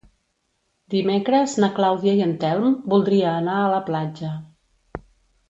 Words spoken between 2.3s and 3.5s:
Telm voldria